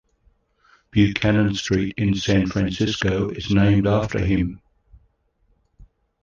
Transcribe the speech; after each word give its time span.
Buchanan 0.89 1.53
Street, 1.53 1.93
in 1.95 2.15
San 2.15 2.47
Francisco, 2.47 3.29
is 3.29 3.51
named 3.51 3.85
after 3.85 4.17
him. 4.25 4.59